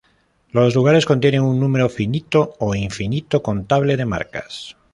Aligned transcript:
Los 0.49 0.73
lugares 0.73 1.05
contienen 1.05 1.43
un 1.43 1.59
número 1.59 1.87
finito 1.87 2.55
o 2.57 2.73
infinito 2.73 3.43
contable 3.43 3.97
de 3.97 4.05
marcas. 4.07 4.75